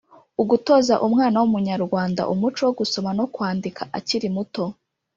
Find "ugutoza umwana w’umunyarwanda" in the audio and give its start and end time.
0.41-2.21